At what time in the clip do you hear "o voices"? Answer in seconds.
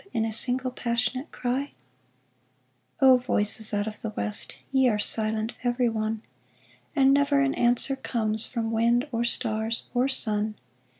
3.03-3.71